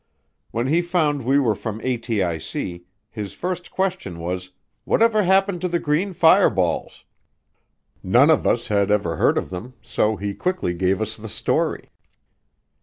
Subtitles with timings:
[0.49, 4.49] When he found we were from ATIC, his first question was,
[4.83, 7.05] "What ever happened to the green fireballs?"
[8.01, 11.91] None of us had ever heard of them, so he quickly gave us the story.